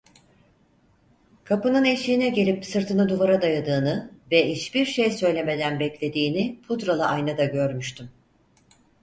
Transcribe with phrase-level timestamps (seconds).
[1.43, 8.09] Kapının eşiğine gelip sırtını duvara dayadığını ve hiçbir şey söylemeden beklediğini pudralı aynada görmüştüm.